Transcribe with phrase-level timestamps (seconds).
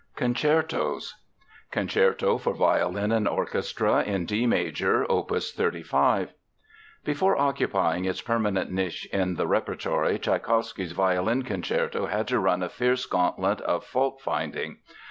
[0.15, 1.13] CONCERTOS
[1.69, 6.33] CONCERTO FOR VIOLIN AND ORCHESTRA, IN D MAJOR, OPUS 35
[7.05, 12.69] Before occupying its permanent niche in the repertory, Tschaikowsky's violin concerto had to run a
[12.69, 14.79] fierce gantlet of fault finding.